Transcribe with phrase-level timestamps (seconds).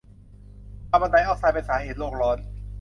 [0.89, 2.37] คาร์บอนไดออกไซด์เป็นสาเหตุโลกร้อน